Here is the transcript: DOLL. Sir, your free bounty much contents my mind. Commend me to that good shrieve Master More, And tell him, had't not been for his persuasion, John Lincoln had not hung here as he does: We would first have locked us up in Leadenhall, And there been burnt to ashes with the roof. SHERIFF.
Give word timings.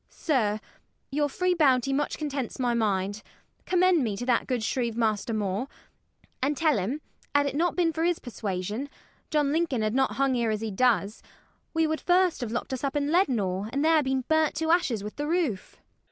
DOLL. 0.01 0.09
Sir, 0.09 0.59
your 1.11 1.29
free 1.29 1.53
bounty 1.53 1.93
much 1.93 2.17
contents 2.17 2.57
my 2.57 2.73
mind. 2.73 3.21
Commend 3.67 4.03
me 4.03 4.17
to 4.17 4.25
that 4.25 4.47
good 4.47 4.63
shrieve 4.63 4.97
Master 4.97 5.31
More, 5.31 5.67
And 6.41 6.57
tell 6.57 6.79
him, 6.79 7.01
had't 7.35 7.53
not 7.53 7.75
been 7.75 7.93
for 7.93 8.03
his 8.03 8.17
persuasion, 8.17 8.89
John 9.29 9.51
Lincoln 9.51 9.83
had 9.83 9.93
not 9.93 10.13
hung 10.13 10.33
here 10.33 10.49
as 10.49 10.61
he 10.61 10.71
does: 10.71 11.21
We 11.75 11.85
would 11.85 12.01
first 12.01 12.41
have 12.41 12.51
locked 12.51 12.73
us 12.73 12.83
up 12.83 12.95
in 12.95 13.11
Leadenhall, 13.11 13.69
And 13.71 13.85
there 13.85 14.01
been 14.01 14.21
burnt 14.21 14.55
to 14.55 14.71
ashes 14.71 15.03
with 15.03 15.17
the 15.17 15.27
roof. 15.27 15.73
SHERIFF. 15.73 15.77